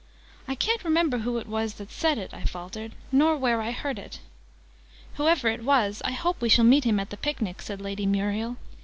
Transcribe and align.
"I 0.47 0.55
ca'n't 0.55 0.83
remember 0.83 1.19
who 1.19 1.37
it 1.37 1.45
was 1.45 1.75
that 1.75 1.91
said 1.91 2.17
it!" 2.17 2.33
I 2.33 2.43
faltered. 2.43 2.93
"Nor 3.11 3.37
where 3.37 3.61
I 3.61 3.69
heard 3.69 3.99
it!" 3.99 4.19
"Whoever 5.17 5.47
it 5.47 5.63
was, 5.63 6.01
I 6.03 6.11
hope 6.13 6.41
we 6.41 6.49
shall 6.49 6.65
meet 6.65 6.85
him 6.85 6.99
at 6.99 7.11
the 7.11 7.17
Picnic!" 7.17 7.61
said 7.61 7.79
Lady 7.79 8.07
Muriel. 8.07 8.57